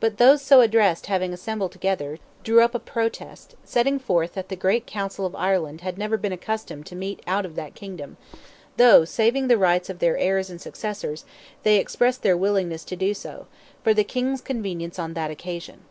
[0.00, 4.56] But those so addressed having assembled together, drew up a protest, setting forth that the
[4.56, 8.16] great Council of Ireland had never been accustomed to meet out of that kingdom,
[8.76, 11.24] though, saving the rights of their heirs and successors,
[11.62, 13.46] they expressed their willingness to do so,
[13.84, 15.82] for the King's convenience on that occasion.